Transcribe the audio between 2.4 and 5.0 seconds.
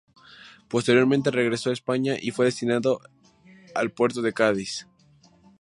destinado al puerto de Cádiz.